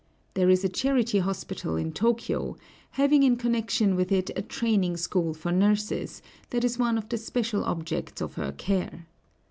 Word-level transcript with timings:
There 0.33 0.49
is 0.49 0.63
a 0.63 0.67
charity 0.67 1.19
hospital 1.19 1.75
in 1.75 1.91
Tōkyō, 1.91 2.57
having 2.97 3.21
in 3.21 3.37
connection 3.37 3.95
with 3.95 4.11
it 4.11 4.31
a 4.35 4.41
training 4.41 4.97
school 4.97 5.35
for 5.35 5.51
nurses, 5.51 6.23
that 6.49 6.63
is 6.63 6.79
one 6.79 6.97
of 6.97 7.07
the 7.09 7.19
special 7.19 7.63
objects 7.63 8.19
of 8.19 8.33
her 8.33 8.51
care. 8.51 9.05